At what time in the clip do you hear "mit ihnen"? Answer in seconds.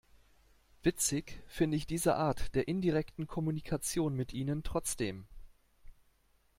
4.15-4.63